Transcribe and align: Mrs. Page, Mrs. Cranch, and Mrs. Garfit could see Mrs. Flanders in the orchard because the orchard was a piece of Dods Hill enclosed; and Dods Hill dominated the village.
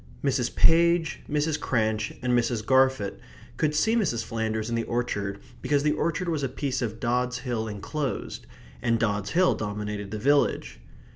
Mrs. 0.23 0.55
Page, 0.55 1.21
Mrs. 1.29 1.59
Cranch, 1.59 2.11
and 2.23 2.33
Mrs. 2.33 2.65
Garfit 2.65 3.19
could 3.57 3.75
see 3.75 3.95
Mrs. 3.95 4.25
Flanders 4.25 4.67
in 4.67 4.73
the 4.73 4.81
orchard 4.85 5.37
because 5.61 5.83
the 5.83 5.91
orchard 5.91 6.27
was 6.27 6.41
a 6.41 6.49
piece 6.49 6.81
of 6.81 6.99
Dods 6.99 7.37
Hill 7.37 7.67
enclosed; 7.67 8.47
and 8.81 8.99
Dods 8.99 9.33
Hill 9.33 9.53
dominated 9.53 10.09
the 10.09 10.17
village. 10.17 10.79